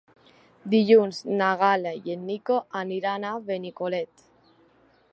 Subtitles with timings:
[0.73, 4.29] Dilluns na Gal·la i en Nico aniran a Benicolet.